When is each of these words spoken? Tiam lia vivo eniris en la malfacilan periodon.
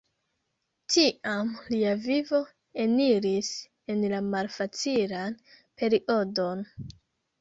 Tiam 0.93 1.51
lia 1.73 1.91
vivo 2.07 2.39
eniris 2.85 3.51
en 3.95 4.03
la 4.15 4.23
malfacilan 4.31 5.41
periodon. 5.83 6.65